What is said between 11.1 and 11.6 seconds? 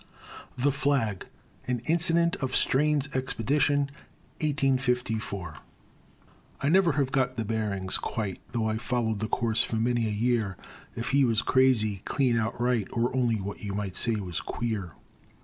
he was